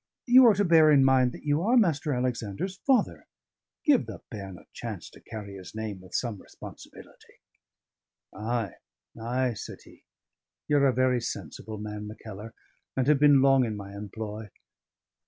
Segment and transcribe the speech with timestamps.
[0.25, 2.17] "You are to bear in mind that you are Mr.
[2.17, 3.27] Alexander's father:
[3.85, 7.35] give the bairn a chance to carry his name with some responsibility."
[8.33, 8.73] "Ay,
[9.21, 10.03] ay," said he.
[10.67, 12.55] "Ye're a very sensible man, Mackellar,
[12.97, 14.49] and have been long in my employ.